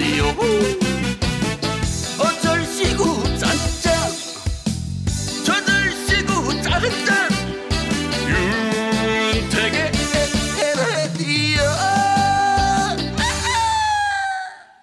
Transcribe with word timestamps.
라디오 0.00 0.24
어쩔 2.18 2.64
시구 2.64 3.22
짠짠 3.36 3.92
저들 5.44 5.92
시구 6.06 6.62
짠짠 6.62 7.28
윤택의 9.34 9.92
에헤라디오 10.56 11.60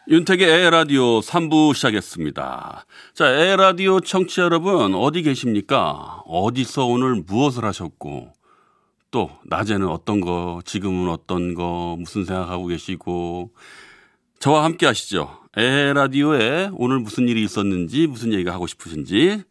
윤택의 0.08 0.48
에라디오 0.66 1.20
3부 1.22 1.74
시작했습니다. 1.74 2.86
자, 3.16 3.28
에라디오 3.28 4.00
청취자 4.00 4.44
여러분, 4.44 4.94
어디 4.94 5.24
계십니까? 5.24 6.22
어디서 6.28 6.86
오늘 6.86 7.24
무엇을 7.26 7.66
하셨고, 7.66 8.34
또, 9.10 9.32
낮에는 9.46 9.88
어떤 9.88 10.22
거, 10.22 10.62
지금은 10.64 11.10
어떤 11.10 11.56
거, 11.56 11.96
무슨 11.98 12.24
생각하고 12.24 12.68
계시고, 12.68 13.50
저와 14.40 14.64
함께 14.64 14.86
하시죠. 14.86 15.40
에 15.58 15.94
라디오에 15.94 16.70
오늘 16.74 17.00
무슨 17.00 17.28
일이 17.28 17.44
있었는지, 17.44 18.06
무슨 18.06 18.34
얘기가 18.34 18.54
하고 18.54 18.68
싶으신지, 18.68 19.42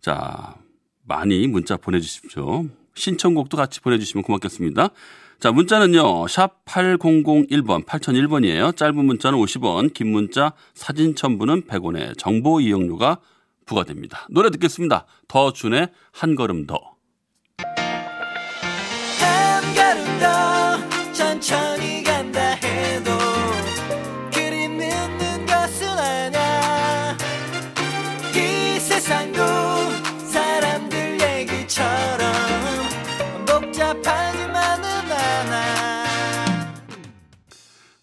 자, 0.00 0.56
많이 1.04 1.46
문자 1.46 1.76
보내주십시오. 1.76 2.64
신청곡도 2.94 3.56
같이 3.56 3.80
보내주시면 3.80 4.24
고맙겠습니다. 4.24 4.88
자, 5.38 5.52
문자는요, 5.52 6.26
샵 6.26 6.64
8001번, 6.64 7.84
8001번이에요. 7.84 8.76
짧은 8.76 9.04
문자는 9.04 9.38
50원, 9.38 9.94
긴 9.94 10.08
문자, 10.08 10.52
사진 10.74 11.14
첨부는 11.14 11.62
100원의 11.62 12.18
정보 12.18 12.60
이용료가 12.60 13.18
부과됩니다. 13.64 14.26
노래 14.30 14.50
듣겠습니다. 14.50 15.06
더 15.28 15.52
준의 15.52 15.88
한 16.10 16.34
걸음 16.34 16.66
더. 16.66 16.91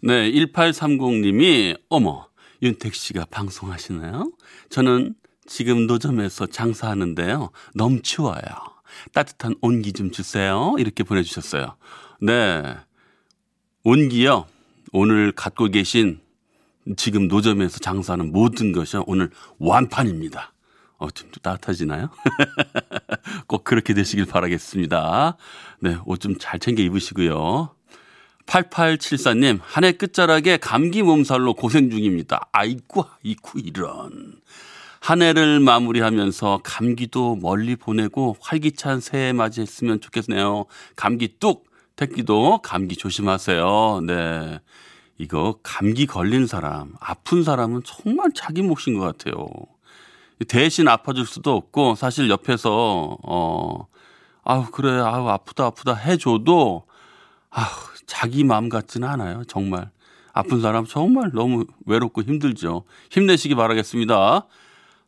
네, 0.01 0.31
1830님이, 0.31 1.77
어머, 1.89 2.27
윤택 2.61 2.95
씨가 2.95 3.25
방송하시나요? 3.29 4.31
저는 4.69 5.15
지금 5.45 5.87
노점에서 5.87 6.45
장사하는데요. 6.47 7.49
너무 7.75 8.01
추워요. 8.01 8.41
따뜻한 9.13 9.55
온기 9.61 9.91
좀 9.93 10.11
주세요. 10.11 10.75
이렇게 10.77 11.03
보내주셨어요. 11.03 11.75
네. 12.21 12.75
온기요. 13.83 14.45
오늘 14.93 15.31
갖고 15.31 15.67
계신 15.67 16.21
지금 16.97 17.27
노점에서 17.27 17.79
장사하는 17.79 18.31
모든 18.31 18.71
것이 18.71 18.97
오늘 19.05 19.29
완판입니다. 19.57 20.53
어, 20.97 21.09
좀 21.11 21.29
따뜻해지나요? 21.41 22.09
꼭 23.47 23.63
그렇게 23.63 23.93
되시길 23.93 24.25
바라겠습니다. 24.25 25.37
네, 25.81 25.97
옷 26.05 26.19
좀 26.19 26.35
잘 26.39 26.59
챙겨 26.59 26.83
입으시고요. 26.83 27.69
8874님, 28.49 29.59
한 29.61 29.83
해 29.83 29.91
끝자락에 29.91 30.57
감기 30.57 31.03
몸살로 31.03 31.53
고생 31.53 31.89
중입니다. 31.91 32.49
아이쿠, 32.51 33.03
아이쿠, 33.23 33.59
이런. 33.59 34.33
한 34.99 35.21
해를 35.21 35.59
마무리하면서 35.59 36.61
감기도 36.63 37.35
멀리 37.35 37.75
보내고 37.75 38.35
활기찬 38.41 38.99
새해 39.01 39.33
맞이했으면 39.33 40.01
좋겠네요. 40.01 40.65
감기 40.95 41.37
뚝! 41.39 41.69
택기도 41.95 42.59
감기 42.63 42.95
조심하세요. 42.95 44.01
네. 44.07 44.59
이거 45.17 45.59
감기 45.63 46.05
걸린 46.07 46.47
사람, 46.47 46.93
아픈 47.01 47.43
사람은 47.43 47.81
정말 47.85 48.31
자기 48.33 48.61
몫인 48.61 48.97
것 48.97 49.01
같아요. 49.01 49.47
대신 50.47 50.87
아파줄 50.87 51.25
수도 51.27 51.55
없고, 51.55 51.95
사실 51.95 52.29
옆에서, 52.29 53.17
어, 53.21 53.87
아우, 54.43 54.65
그래, 54.71 54.91
아우, 54.93 55.27
아프다, 55.27 55.65
아프다 55.65 55.93
해줘도, 55.93 56.85
아우, 57.49 57.65
자기 58.05 58.43
마음 58.43 58.69
같지는 58.69 59.07
않아요. 59.07 59.43
정말. 59.47 59.91
아픈 60.33 60.61
사람 60.61 60.85
정말 60.85 61.31
너무 61.33 61.65
외롭고 61.85 62.21
힘들죠. 62.21 62.83
힘내시기 63.09 63.55
바라겠습니다. 63.55 64.45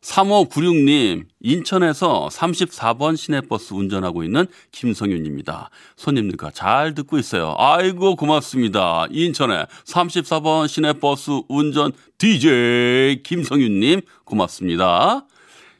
3596님, 0.02 1.26
인천에서 1.40 2.28
34번 2.32 3.16
시내버스 3.16 3.72
운전하고 3.72 4.24
있는 4.24 4.46
김성윤입니다. 4.72 5.70
손님들과 5.96 6.50
잘 6.50 6.94
듣고 6.94 7.18
있어요. 7.18 7.54
아이고, 7.56 8.16
고맙습니다. 8.16 9.06
인천에 9.10 9.66
34번 9.84 10.66
시내버스 10.66 11.42
운전 11.48 11.92
DJ 12.18 13.22
김성윤님, 13.22 14.00
고맙습니다. 14.24 15.24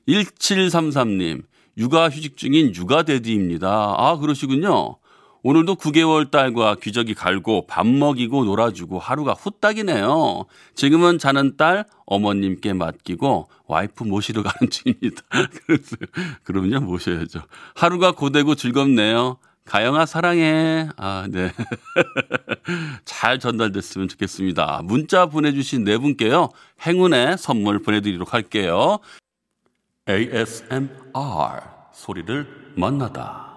1733님, 0.09 1.43
육아 1.79 2.09
휴직 2.09 2.37
중인 2.37 2.75
육아대디입니다. 2.77 3.95
아, 3.99 4.19
그러시군요. 4.19 4.99
오늘도 5.45 5.75
9개월 5.77 6.31
딸과 6.31 6.77
기저귀 6.77 7.15
갈고 7.15 7.67
밥 7.67 7.87
먹이고 7.87 8.45
놀아주고 8.45 8.99
하루가 8.99 9.33
후딱이네요. 9.33 10.45
지금은 10.75 11.19
자는 11.19 11.57
딸 11.57 11.85
어머님께 12.07 12.75
맡기고 12.75 13.49
와이프 13.67 14.05
모시러 14.05 14.43
가는 14.43 14.71
중입니다. 14.71 15.23
그럼요 16.45 16.81
모셔야죠. 16.81 17.41
하루가 17.75 18.13
고되고 18.13 18.55
즐겁네요. 18.55 19.39
가영아 19.65 20.07
사랑해. 20.07 20.89
아, 20.97 21.27
네. 21.31 21.53
잘 23.05 23.39
전달됐으면 23.39 24.09
좋겠습니다. 24.09 24.83
문자 24.85 25.27
보내주신 25.27 25.85
네 25.85 25.99
분께요. 25.99 26.51
행운의 26.85 27.39
선물 27.39 27.81
보내드리도록 27.81 28.33
할게요. 28.33 28.99
ASMR 30.09 30.91
소리를 31.93 32.75
만나다. 32.77 33.52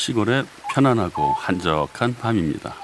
시골의 0.00 0.46
편안하고 0.72 1.34
한적한 1.34 2.16
밤입니다. 2.16 2.74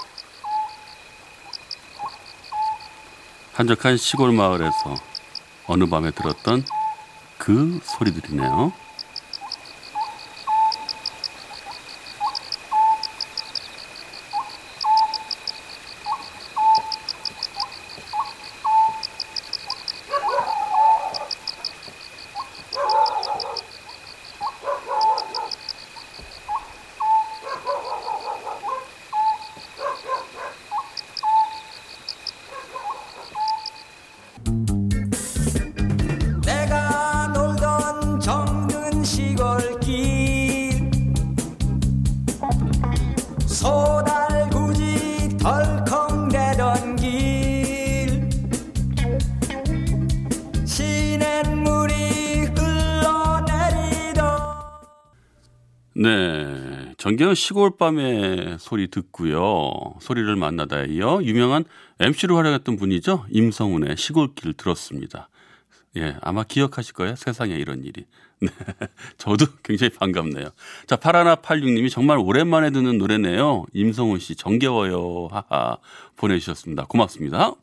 한적한 3.55 3.97
시골 3.97 4.33
마을에서 4.33 4.95
어느 5.67 5.87
밤에 5.87 6.11
들었던 6.11 6.63
그 7.39 7.81
소리들이네요. 7.83 8.71
네. 55.99 56.93
정겨운 56.99 57.35
시골 57.35 57.79
밤의 57.79 58.59
소리 58.61 58.89
듣고요. 58.89 59.95
소리를 60.01 60.37
만나다 60.37 60.83
이어 60.85 61.21
유명한 61.23 61.65
MC로 62.01 62.37
활약했던 62.37 62.77
분이죠. 62.77 63.25
임성훈의 63.31 63.97
시골길 63.97 64.55
들었습니다. 64.55 65.31
예, 65.97 66.15
아마 66.21 66.45
기억하실 66.45 66.93
거예요. 66.93 67.17
세상에 67.17 67.55
이런 67.55 67.83
일이. 67.83 68.05
저도 69.17 69.47
굉장히 69.63 69.89
반갑네요. 69.95 70.51
자, 70.87 70.97
파라나 70.97 71.37
86님이 71.37 71.91
정말 71.91 72.19
오랜만에 72.19 72.71
듣는 72.73 72.99
노래네요. 72.99 73.65
임성훈 73.73 74.19
씨, 74.19 74.37
정겨워요. 74.37 75.29
하하. 75.31 75.79
보내주셨습니다. 76.17 76.85
고맙습니다. 76.85 77.55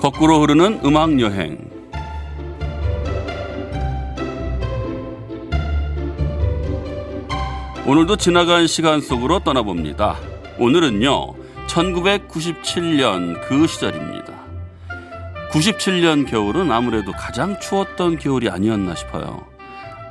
거꾸로 0.00 0.40
흐르는 0.40 0.80
음악 0.82 1.20
여행. 1.20 1.58
오늘도 7.86 8.16
지나간 8.16 8.66
시간 8.66 9.02
속으로 9.02 9.40
떠나봅니다. 9.40 10.16
오늘은요, 10.58 11.34
1997년 11.66 13.46
그 13.46 13.66
시절입니다. 13.66 14.32
97년 15.50 16.26
겨울은 16.26 16.72
아무래도 16.72 17.12
가장 17.12 17.60
추웠던 17.60 18.18
겨울이 18.18 18.48
아니었나 18.48 18.94
싶어요. 18.94 19.44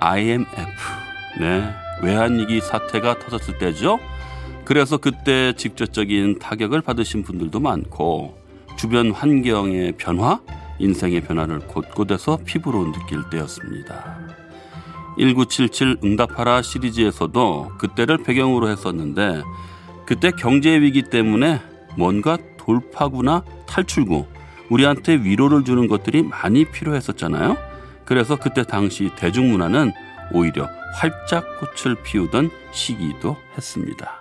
IMF. 0.01 0.55
네. 1.39 1.67
외환위기 2.03 2.61
사태가 2.61 3.17
터졌을 3.17 3.57
때죠. 3.57 3.97
그래서 4.65 4.97
그때 4.97 5.53
직접적인 5.53 6.37
타격을 6.37 6.81
받으신 6.81 7.23
분들도 7.23 7.59
많고, 7.59 8.38
주변 8.79 9.11
환경의 9.11 9.95
변화, 9.97 10.39
인생의 10.79 11.19
변화를 11.25 11.59
곳곳에서 11.59 12.39
피부로 12.45 12.89
느낄 12.93 13.29
때였습니다. 13.29 14.17
1977 15.17 15.97
응답하라 16.01 16.61
시리즈에서도 16.61 17.73
그때를 17.77 18.19
배경으로 18.23 18.69
했었는데 18.69 19.43
그때 20.05 20.31
경제 20.31 20.79
위기 20.79 21.01
때문에 21.01 21.59
뭔가 21.97 22.37
돌파구나 22.57 23.43
탈출구 23.67 24.25
우리한테 24.69 25.15
위로를 25.15 25.65
주는 25.65 25.89
것들이 25.89 26.23
많이 26.23 26.63
필요했었잖아요. 26.63 27.57
그래서 28.05 28.37
그때 28.37 28.63
당시 28.63 29.11
대중문화는 29.17 29.91
오히려 30.31 30.69
활짝 30.95 31.43
꽃을 31.59 31.97
피우던 32.01 32.49
시기도 32.71 33.35
했습니다. 33.57 34.18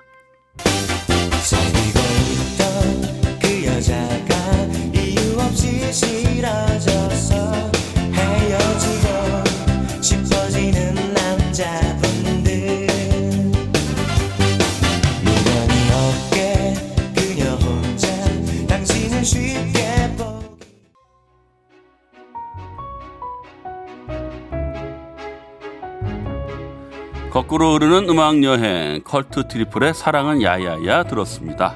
거꾸로 27.30 27.74
흐르는 27.74 28.08
음악 28.08 28.40
여행 28.44 29.02
컬트 29.02 29.48
트리플의 29.48 29.94
사랑은 29.94 30.42
야야야 30.42 31.04
들었습니다. 31.04 31.74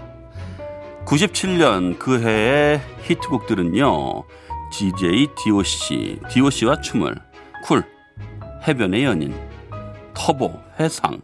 97년 1.05 1.99
그 1.99 2.20
해의 2.23 2.81
히트곡들은요. 3.02 4.23
DJ 4.70 5.29
DOC, 5.34 6.20
DOC와 6.31 6.81
춤을, 6.81 7.17
쿨, 7.64 7.84
해변의 8.67 9.05
연인, 9.05 9.51
터보, 10.14 10.53
회상, 10.79 11.20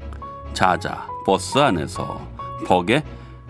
자자, 0.53 1.07
버스 1.27 1.59
안에서, 1.59 2.21
벅의, 2.67 3.03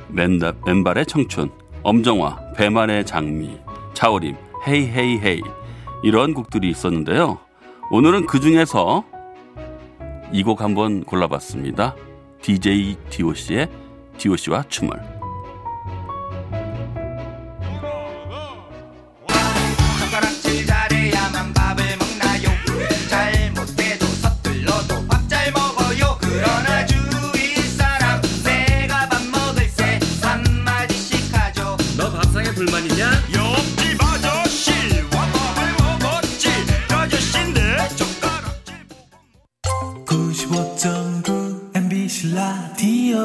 맨다, 0.09 0.53
맨발의 0.65 1.07
청춘, 1.07 1.51
엄정화, 1.83 2.53
배반의 2.57 3.07
장미, 3.07 3.59
자우림, 3.95 4.37
Hey 4.67 4.87
Hey 4.89 5.19
Hey 5.19 5.41
이런 6.03 6.35
곡들이 6.35 6.69
있었는데요. 6.71 7.39
오늘은 7.91 8.27
그 8.27 8.41
중에서 8.41 9.05
이 10.33 10.43
곡 10.43 10.61
한번 10.61 11.03
골라봤습니다. 11.05 11.95
DJ 12.43 12.97
DOC의 13.11 13.69
DOC와 14.19 14.65
춤을. 14.69 15.18
불만이냐? 32.59 33.05
옆집 33.35 34.03
아저씨 34.03 34.73
와 35.15 35.25
밥을 35.33 35.59
먹었지 35.79 36.49
저 36.89 36.97
아저씨인데 36.97 37.61
젓가락질 37.95 38.75
95.9 40.05 41.77
MBC 41.77 42.35
라디오 42.35 43.19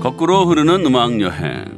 거꾸로 0.00 0.46
흐르는 0.46 0.86
음악 0.86 1.20
여행. 1.20 1.76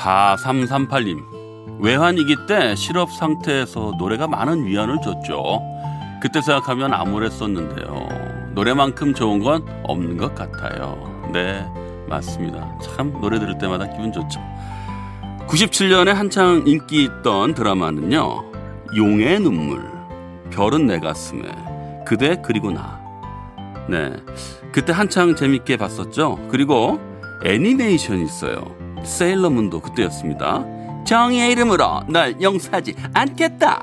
4338님. 0.00 1.78
외환위기 1.80 2.34
때 2.48 2.74
실업 2.74 3.12
상태에서 3.12 3.92
노래가 3.98 4.26
많은 4.26 4.66
위안을 4.66 4.96
줬죠. 5.00 5.62
그때 6.20 6.40
생각하면 6.40 6.92
암울했었는데요. 6.94 8.52
노래만큼 8.54 9.14
좋은 9.14 9.38
건 9.40 9.64
없는 9.84 10.16
것 10.16 10.34
같아요. 10.34 11.30
네, 11.32 11.64
맞습니다. 12.08 12.78
참 12.82 13.12
노래 13.20 13.38
들을 13.38 13.56
때마다 13.58 13.86
기분 13.86 14.12
좋죠. 14.12 14.40
97년에 15.46 16.12
한창 16.12 16.64
인기 16.66 17.04
있던 17.04 17.54
드라마는요. 17.54 18.44
용의 18.96 19.40
눈물, 19.40 19.82
별은 20.50 20.86
내 20.86 20.98
가슴에, 20.98 21.48
그대 22.06 22.40
그리고 22.44 22.70
나. 22.70 23.00
네. 23.88 24.12
그때 24.72 24.92
한창 24.92 25.34
재밌게 25.34 25.76
봤었죠. 25.76 26.38
그리고 26.50 27.00
애니메이션이 27.44 28.24
있어요. 28.24 28.76
세일러문도 29.04 29.80
그때였습니다. 29.80 30.64
정의의 31.06 31.52
이름으로 31.52 32.02
널 32.08 32.40
용서하지 32.40 32.94
않겠다. 33.14 33.82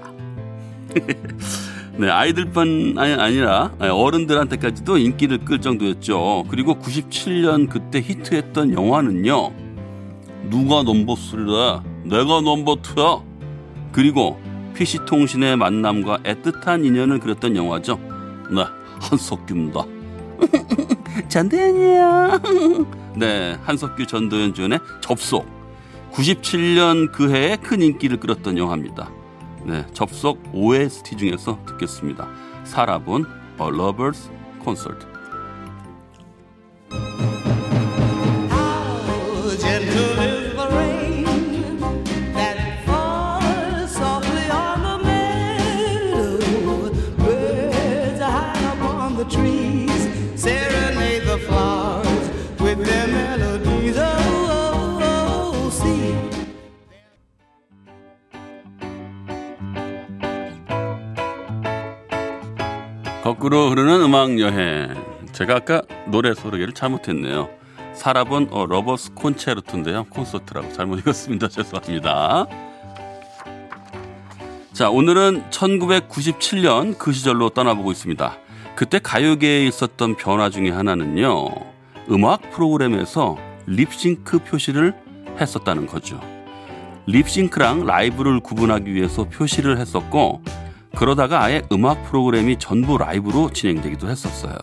네, 1.98 2.10
아이들뿐 2.10 2.96
아니- 2.98 3.14
아니라 3.14 3.72
어른들한테까지도 3.80 4.98
인기를 4.98 5.40
끌 5.46 5.62
정도였죠. 5.62 6.44
그리고 6.50 6.75
97년 6.80 7.70
그때 7.70 8.02
히트했던 8.02 8.74
영화는요. 8.74 9.52
누가 10.50 10.84
넘버 10.84 11.14
3래? 11.16 11.82
내가 12.04 12.42
넘버 12.42 12.75
2야. 12.82 13.24
그리고 13.94 14.38
PC통신의 14.75 15.56
만남과 15.56 16.18
애틋한 16.24 16.86
인연을 16.86 17.20
그렸던 17.20 17.56
영화죠. 17.56 17.98
네, 18.52 18.66
한석규입니다. 19.00 19.86
전도연이야. 21.30 22.42
네, 23.16 23.58
한석규 23.64 24.06
전도연 24.06 24.54
주연의 24.54 24.80
접속. 25.00 25.48
97년 26.12 27.12
그 27.14 27.34
해에 27.34 27.56
큰 27.56 27.82
인기를 27.82 28.20
끌었던 28.20 28.58
영화입니다. 28.58 29.10
네, 29.65 29.84
접속 29.93 30.39
OST 30.53 31.17
중에서 31.17 31.57
듣겠습니다. 31.65 32.29
살아본 32.65 33.25
A 33.60 33.67
Lover's 33.67 34.29
Concert. 34.63 35.14
여행. 64.46 64.94
제가 65.32 65.56
아까 65.56 65.82
노래 66.08 66.34
소개를 66.34 66.74
잘못했네요. 66.74 67.50
사라 67.94 68.25
본 68.25 68.50
A 68.51 68.65
Lover's 68.65 69.13
Concerto인데요. 69.13 70.05
콘서트라고 70.06 70.72
잘못 70.74 71.00
읽었습니다. 71.00 71.48
죄송합니다. 71.48 72.46
자, 74.74 74.90
오늘은 74.90 75.50
1997년 75.50 76.98
그 76.98 77.12
시절로 77.12 77.50
떠나보고 77.50 77.92
있습니다. 77.92 78.38
그때 78.75 79.00
가요계에 79.00 79.66
있었던 79.68 80.16
변화 80.16 80.50
중에 80.50 80.70
하나는요. 80.70 81.48
음악 82.12 82.52
프로그램에서 82.52 83.38
립싱크 83.66 84.40
표시를 84.40 84.94
했었다는 85.40 85.88
거죠. 85.88 86.20
립싱크랑 87.08 87.86
라이브를 87.86 88.42
구분하기 88.42 88.94
위해서 88.94 89.24
표시를 89.24 89.80
했었고 89.80 90.42
그러다가 90.96 91.44
아예 91.44 91.62
음악 91.72 92.04
프로그램이 92.06 92.58
전부 92.58 92.98
라이브로 92.98 93.52
진행되기도 93.52 94.10
했었어요. 94.10 94.56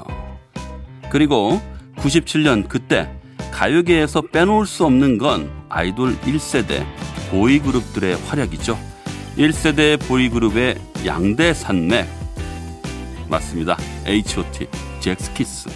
그리고 1.11 1.61
97년 1.97 2.69
그때 2.69 3.11
가요계에서 3.53 4.23
빼놓을 4.33 4.67
수 4.67 4.85
없는 4.87 5.19
건 5.19 5.51
아이돌 5.69 6.17
1세대 6.21 6.85
보이그룹들의 7.31 8.17
활약이죠. 8.27 8.79
1세대 9.37 10.01
보이그룹의 10.09 10.77
양대 11.07 11.53
산맥 11.53 12.09
맞습니다. 13.29 13.77
H.O.T. 14.07 14.69
잭스키스. 15.01 15.71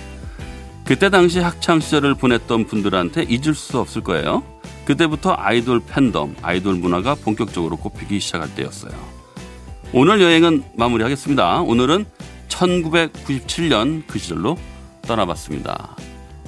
그때 0.85 1.09
당시 1.11 1.41
학창 1.41 1.81
시절을 1.81 2.15
보냈던 2.15 2.67
분들한테 2.67 3.25
잊을 3.25 3.55
수 3.55 3.81
없을 3.81 4.03
거예요. 4.03 4.43
그때부터 4.85 5.35
아이돌 5.37 5.81
팬덤, 5.81 6.37
아이돌 6.43 6.77
문화가 6.77 7.15
본격적으로 7.15 7.77
꼽히기 7.77 8.21
시작할 8.21 8.55
때였어요. 8.55 9.15
오늘 9.93 10.21
여행은 10.21 10.64
마무리하겠습니다. 10.75 11.62
오늘은 11.62 12.07
1997년 12.49 14.02
그 14.07 14.19
시절로 14.19 14.57
떠나봤습니다. 15.02 15.97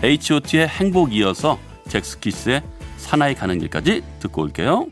H.O.T의 0.02 0.66
행복 0.68 1.14
이어서 1.14 1.58
잭스키스의 1.88 2.62
사나이 2.96 3.34
가는 3.34 3.58
길까지 3.58 4.02
듣고 4.20 4.42
올게요. 4.42 4.88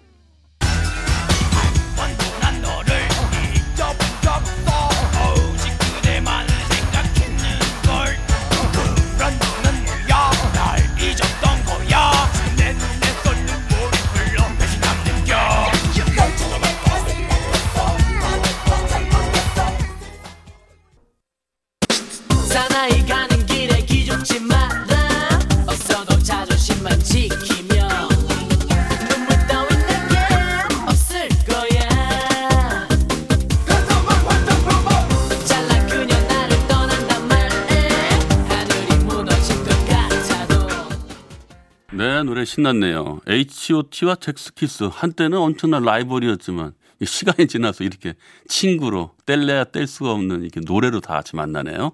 네, 42.06 42.22
노래 42.22 42.44
신났네요. 42.44 43.22
H.O.T와 43.26 44.14
잭스키스 44.14 44.84
한때는 44.92 45.38
엄청난 45.38 45.82
라이벌이었지만 45.82 46.72
이 47.00 47.04
시간이 47.04 47.48
지나서 47.48 47.82
이렇게 47.82 48.14
친구로 48.46 49.10
뗄래야 49.26 49.64
뗄 49.64 49.88
수가 49.88 50.12
없는 50.12 50.42
이렇게 50.42 50.60
노래로 50.60 51.00
다 51.00 51.14
같이 51.14 51.34
만나네요. 51.34 51.90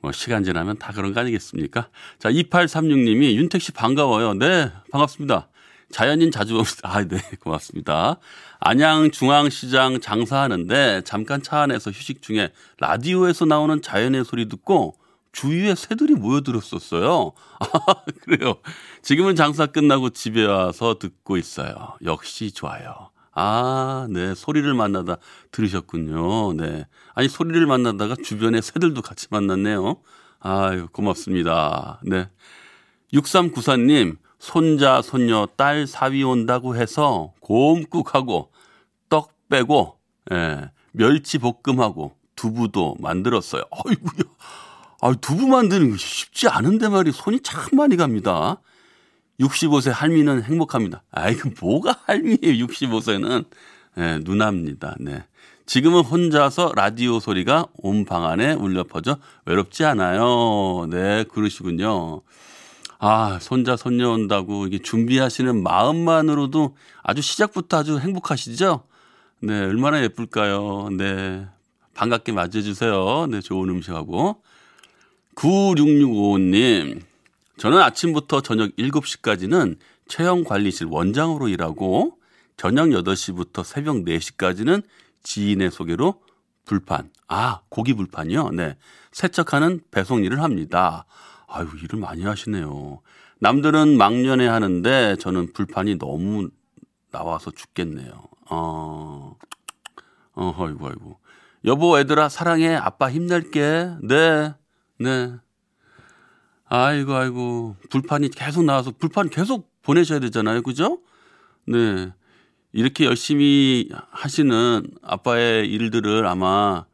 뭐 0.00 0.10
시간 0.10 0.42
지나면 0.42 0.78
다 0.78 0.92
그런 0.92 1.14
거 1.14 1.20
아니겠습니까? 1.20 1.88
자, 2.18 2.32
2836님이 2.32 3.36
윤택 3.36 3.62
씨 3.62 3.70
반가워요. 3.70 4.34
네, 4.34 4.72
반갑습니다. 4.90 5.46
자연인 5.92 6.32
자주 6.32 6.54
봅니다. 6.54 6.80
아, 6.82 7.04
네, 7.04 7.20
고맙습니다. 7.38 8.18
안양 8.58 9.12
중앙시장 9.12 10.00
장사하는데 10.00 11.02
잠깐 11.04 11.42
차 11.44 11.60
안에서 11.60 11.92
휴식 11.92 12.22
중에 12.22 12.50
라디오에서 12.80 13.44
나오는 13.44 13.80
자연의 13.82 14.24
소리 14.24 14.48
듣고 14.48 14.96
주위에 15.32 15.74
새들이 15.74 16.14
모여들었었어요. 16.14 17.32
아, 17.60 17.94
그래요. 18.22 18.56
지금은 19.02 19.36
장사 19.36 19.66
끝나고 19.66 20.10
집에 20.10 20.44
와서 20.44 20.98
듣고 20.98 21.36
있어요. 21.36 21.96
역시 22.04 22.52
좋아요. 22.52 23.10
아, 23.32 24.08
네. 24.10 24.34
소리를 24.34 24.72
만나다 24.74 25.18
들으셨군요. 25.52 26.54
네. 26.54 26.86
아니, 27.14 27.28
소리를 27.28 27.64
만나다가 27.66 28.16
주변에 28.16 28.60
새들도 28.60 29.02
같이 29.02 29.28
만났네요. 29.30 30.00
아유, 30.40 30.88
고맙습니다. 30.92 32.00
네. 32.04 32.28
6394님, 33.12 34.16
손자, 34.38 35.02
손녀, 35.02 35.46
딸 35.56 35.86
사위 35.86 36.22
온다고 36.22 36.76
해서 36.76 37.32
곰국하고 37.40 38.50
떡 39.08 39.32
빼고, 39.48 39.98
예, 40.32 40.70
멸치 40.92 41.38
볶음하고 41.38 42.14
두부도 42.36 42.96
만들었어요. 43.00 43.62
아이고야. 43.70 44.30
아, 45.00 45.12
두부 45.14 45.46
만드는 45.48 45.90
거 45.92 45.96
쉽지 45.96 46.48
않은데 46.48 46.88
말이 46.88 47.12
손이 47.12 47.40
참 47.40 47.62
많이 47.72 47.96
갑니다. 47.96 48.60
65세 49.40 49.90
할미는 49.92 50.42
행복합니다. 50.42 51.02
아이고, 51.12 51.50
뭐가 51.60 51.96
할미예요, 52.06 52.66
65세는. 52.66 53.44
네, 53.96 54.18
누나입니다. 54.24 54.96
네. 54.98 55.24
지금은 55.66 56.00
혼자서 56.02 56.72
라디오 56.74 57.20
소리가 57.20 57.66
온 57.74 58.04
방 58.04 58.24
안에 58.24 58.54
울려 58.54 58.82
퍼져 58.84 59.18
외롭지 59.44 59.84
않아요. 59.84 60.86
네, 60.90 61.24
그러시군요. 61.24 62.22
아, 62.98 63.38
손자, 63.40 63.76
손녀 63.76 64.10
온다고 64.10 64.66
이게 64.66 64.78
준비하시는 64.78 65.62
마음만으로도 65.62 66.76
아주 67.04 67.22
시작부터 67.22 67.76
아주 67.78 67.98
행복하시죠? 68.00 68.82
네, 69.42 69.60
얼마나 69.60 70.02
예쁠까요? 70.02 70.88
네. 70.96 71.46
반갑게 71.94 72.32
맞이해주세요. 72.32 73.26
네, 73.30 73.40
좋은 73.40 73.68
음식하고. 73.68 74.42
9665님, 75.38 77.00
저는 77.58 77.78
아침부터 77.78 78.40
저녁 78.40 78.74
7시까지는 78.76 79.76
체형관리실 80.08 80.88
원장으로 80.90 81.48
일하고 81.48 82.18
저녁 82.56 82.88
8시부터 82.88 83.62
새벽 83.62 83.98
4시까지는 83.98 84.82
지인의 85.22 85.70
소개로 85.70 86.20
불판, 86.64 87.10
아, 87.28 87.60
고기 87.68 87.94
불판이요? 87.94 88.50
네. 88.50 88.76
세척하는 89.12 89.80
배송 89.92 90.24
일을 90.24 90.42
합니다. 90.42 91.06
아유, 91.46 91.68
일을 91.82 92.00
많이 92.00 92.24
하시네요. 92.24 93.00
남들은 93.38 93.96
막년에 93.96 94.46
하는데 94.46 95.16
저는 95.20 95.52
불판이 95.52 95.98
너무 95.98 96.48
나와서 97.12 97.52
죽겠네요. 97.52 98.24
어, 98.50 99.36
어, 100.34 100.54
아이고, 100.58 100.88
아이고. 100.88 101.18
여보, 101.64 101.98
애들아, 101.98 102.28
사랑해. 102.28 102.74
아빠 102.74 103.10
힘낼게. 103.10 103.90
네, 104.02 104.54
네. 104.98 105.32
아이고, 106.66 107.14
아이고. 107.14 107.76
불판이 107.90 108.30
계속 108.30 108.64
나와서 108.64 108.90
불판 108.90 109.30
계속 109.30 109.70
보내셔야 109.82 110.18
되잖아요. 110.20 110.62
그죠? 110.62 111.00
네. 111.66 112.12
이렇게 112.72 113.04
열심히 113.04 113.88
하시는 114.10 114.82
아빠의 115.02 115.68
일들을 115.68 116.26
아마 116.26 116.84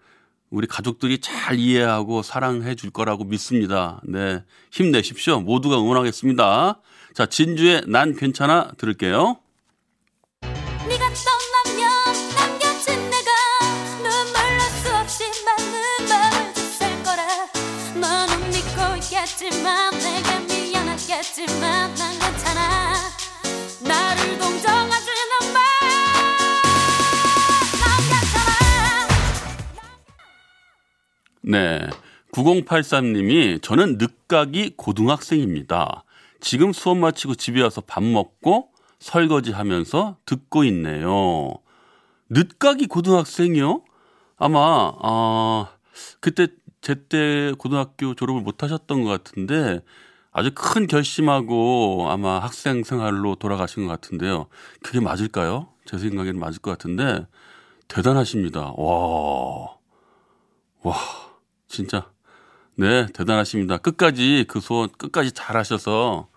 우리 0.51 0.69
가족들이 0.69 1.19
잘 1.19 1.59
이해하고 1.59 2.23
사랑해 2.23 2.77
줄 2.77 2.91
거라고 2.91 3.25
믿습니다. 3.25 4.01
네. 4.05 4.45
힘내십시오. 4.71 5.41
모두가 5.41 5.79
응원하겠습니다. 5.79 6.81
자, 7.15 7.27
진주의 7.27 7.83
난 7.89 8.15
괜찮아 8.15 8.73
들을게요. 8.77 9.39
네. 31.47 31.87
9083님이 32.33 33.63
저는 33.63 33.99
늦가기 33.99 34.75
고등학생입니다. 34.77 36.05
지금 36.41 36.73
수업 36.73 36.97
마치고 36.97 37.35
집에 37.35 37.63
와서 37.63 37.81
밥 37.81 38.03
먹고 38.03 38.71
설거지 38.99 39.53
하면서 39.53 40.17
듣고 40.25 40.65
있네요. 40.65 41.55
늦가기 42.31 42.87
고등학생이요? 42.87 43.83
아마, 44.37 44.93
아, 45.01 45.69
그때 46.21 46.49
제때 46.81 47.53
고등학교 47.59 48.15
졸업을 48.15 48.41
못 48.41 48.63
하셨던 48.63 49.05
것 49.05 49.11
같은데 49.11 49.81
아주 50.33 50.51
큰 50.55 50.87
결심하고 50.87 52.09
아마 52.11 52.39
학생 52.41 52.83
생활로 52.83 53.37
돌아가신 53.37 53.87
것 53.87 53.93
같은데요. 53.93 54.47
그게 54.83 54.99
맞을까요? 54.99 55.69
제 55.85 55.99
생각에는 55.99 56.41
맞을 56.41 56.61
것 56.61 56.71
같은데 56.73 57.27
대단하십니다. 57.87 58.73
와. 58.77 59.75
와, 60.85 60.95
진짜. 61.75 62.09
네, 62.77 63.07
대단하십니다. 63.13 63.79
끝까지 63.79 64.45
그 64.47 64.61
소원 64.61 64.91
끝까지 64.97 65.33
잘 65.33 65.57
하셔서 65.57 66.29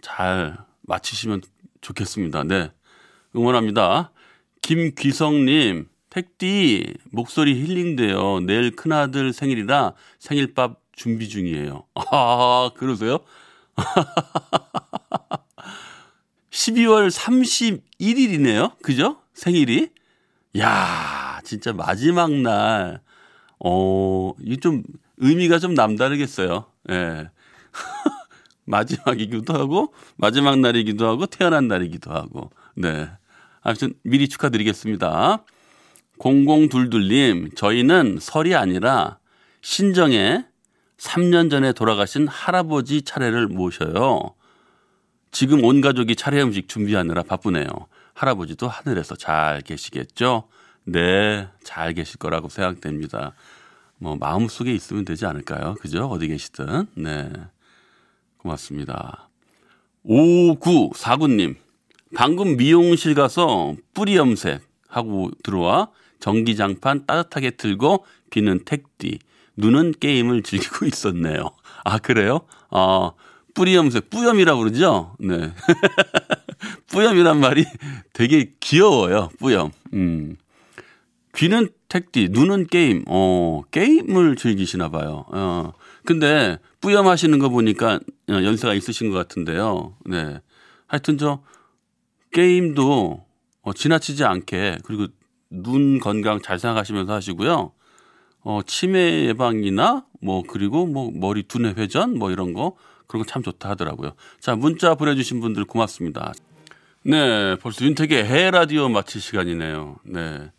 잘 0.00 0.58
마치시면 0.80 1.42
좋겠습니다. 1.80 2.42
네. 2.42 2.72
응원합니다. 3.36 4.10
김귀성님, 4.60 5.88
택디, 6.10 6.94
목소리 7.12 7.62
힐링돼요. 7.62 8.40
내일 8.40 8.74
큰아들 8.74 9.32
생일이라 9.32 9.92
생일밥 10.18 10.80
준비 10.96 11.28
중이에요. 11.28 11.84
아, 11.94 12.72
그러세요? 12.76 13.20
12월 16.50 17.08
31일이네요. 17.08 18.82
그죠? 18.82 19.22
생일이. 19.32 19.90
야 20.58 21.40
진짜 21.44 21.72
마지막 21.72 22.32
날, 22.32 23.00
어, 23.64 24.32
이 24.40 24.56
좀 24.58 24.82
의미가 25.18 25.58
좀 25.58 25.74
남다르겠어요. 25.74 26.66
예. 26.90 27.30
마지막이기도 28.64 29.54
하고, 29.54 29.92
마지막 30.16 30.58
날이기도 30.58 31.06
하고, 31.06 31.26
태어난 31.26 31.68
날이기도 31.68 32.12
하고, 32.12 32.50
네. 32.74 33.08
아무튼 33.60 33.94
미리 34.02 34.28
축하드리겠습니다. 34.28 35.44
0022님, 36.18 37.56
저희는 37.56 38.18
설이 38.20 38.54
아니라 38.54 39.18
신정에 39.60 40.44
3년 40.98 41.50
전에 41.50 41.72
돌아가신 41.72 42.28
할아버지 42.28 43.02
차례를 43.02 43.48
모셔요. 43.48 44.34
지금 45.32 45.64
온 45.64 45.80
가족이 45.80 46.14
차례 46.16 46.40
음식 46.42 46.68
준비하느라 46.68 47.22
바쁘네요. 47.22 47.66
할아버지도 48.14 48.68
하늘에서 48.68 49.16
잘 49.16 49.62
계시겠죠? 49.62 50.48
네, 50.84 51.48
잘 51.62 51.94
계실 51.94 52.18
거라고 52.18 52.48
생각됩니다. 52.48 53.34
뭐, 53.98 54.16
마음 54.16 54.48
속에 54.48 54.72
있으면 54.72 55.04
되지 55.04 55.26
않을까요? 55.26 55.74
그죠? 55.80 56.06
어디 56.06 56.26
계시든. 56.26 56.86
네. 56.96 57.30
고맙습니다. 58.38 59.28
5949님, 60.04 61.54
방금 62.16 62.56
미용실 62.56 63.14
가서 63.14 63.76
뿌리 63.94 64.16
염색 64.16 64.60
하고 64.88 65.30
들어와 65.44 65.88
전기장판 66.18 67.06
따뜻하게 67.06 67.52
틀고 67.52 68.04
귀는 68.30 68.64
택디, 68.64 69.20
눈은 69.56 69.94
게임을 70.00 70.42
즐기고 70.42 70.86
있었네요. 70.90 71.52
아, 71.84 71.98
그래요? 71.98 72.40
아, 72.70 73.12
뿌리 73.54 73.76
염색, 73.76 74.10
뿌염이라고 74.10 74.60
그러죠? 74.60 75.14
네. 75.20 75.52
뿌염이란 76.90 77.38
말이 77.38 77.64
되게 78.12 78.52
귀여워요, 78.60 79.30
뿌염. 79.38 79.70
음. 79.92 80.36
귀는 81.34 81.68
택디, 81.88 82.28
눈은 82.30 82.66
게임. 82.66 83.04
어, 83.08 83.62
게임을 83.70 84.36
즐기시나 84.36 84.90
봐요. 84.90 85.24
어. 85.28 85.72
근데 86.04 86.58
뿌염 86.80 87.06
하시는 87.06 87.38
거 87.38 87.48
보니까 87.48 88.00
어, 88.28 88.32
연세가 88.32 88.74
있으신 88.74 89.10
것 89.10 89.16
같은데요. 89.16 89.96
네. 90.04 90.40
하여튼 90.86 91.16
저 91.18 91.42
게임도 92.32 93.24
어, 93.62 93.72
지나치지 93.72 94.24
않게 94.24 94.78
그리고 94.84 95.06
눈 95.50 96.00
건강 96.00 96.40
잘 96.40 96.58
생각하시면서 96.58 97.12
하시고요. 97.12 97.72
어, 98.44 98.60
치매 98.66 99.26
예방이나 99.26 100.04
뭐 100.20 100.42
그리고 100.46 100.86
뭐 100.86 101.10
머리 101.14 101.44
두뇌 101.44 101.74
회전 101.76 102.18
뭐 102.18 102.30
이런 102.30 102.52
거 102.52 102.76
그런 103.06 103.24
거 103.24 103.28
참 103.30 103.42
좋다 103.42 103.70
하더라고요. 103.70 104.12
자, 104.40 104.56
문자 104.56 104.94
보내주신 104.94 105.40
분들 105.40 105.64
고맙습니다. 105.64 106.32
네, 107.04 107.56
벌써 107.56 107.84
윤택의 107.84 108.24
해 108.24 108.50
라디오 108.50 108.88
마칠 108.88 109.20
시간이네요. 109.20 109.96
네. 110.04 110.50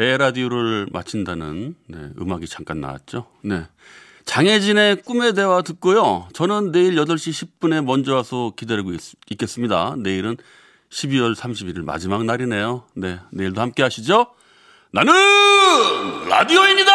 에 0.00 0.16
라디오를 0.16 0.86
마친다는 0.90 1.74
네, 1.86 1.98
음악이 2.18 2.46
잠깐 2.48 2.80
나왔죠. 2.80 3.26
네. 3.42 3.66
장혜진의 4.24 5.02
꿈의 5.02 5.34
대화 5.34 5.60
듣고요. 5.60 6.26
저는 6.32 6.72
내일 6.72 6.94
8시 6.94 7.58
10분에 7.60 7.84
먼저 7.84 8.14
와서 8.14 8.54
기다리고 8.56 8.94
있, 8.94 9.00
있겠습니다. 9.30 9.96
내일은 9.98 10.38
12월 10.88 11.34
31일 11.34 11.84
마지막 11.84 12.24
날이네요. 12.24 12.84
네. 12.94 13.20
내일도 13.30 13.60
함께 13.60 13.82
하시죠. 13.82 14.28
나는 14.90 15.12
라디오입니다! 16.30 16.89